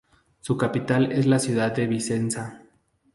Su 0.39 0.57
capital 0.57 1.11
es 1.11 1.27
la 1.27 1.37
ciudad 1.37 1.75
de 1.75 1.85
Vicenza. 1.85 2.63